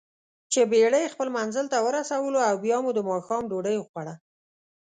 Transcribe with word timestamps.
چې 0.51 0.61
بېړۍ 0.71 1.05
خپل 1.13 1.27
منزل 1.37 1.65
ته 1.73 1.77
ورسولواو 1.87 2.61
بیا 2.65 2.77
مو 2.83 2.91
دماښام 2.99 3.43
ډوډۍ 3.51 3.75
وخوړه. 3.79 4.15